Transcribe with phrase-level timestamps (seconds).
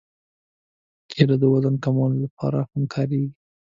[1.09, 3.31] کېله د وزن کمولو لپاره هم کارېږي.